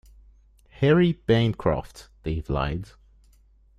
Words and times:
Harry 0.79 1.11
Bancroft, 1.11 2.09
Dave 2.23 2.49
lied. 2.49 2.87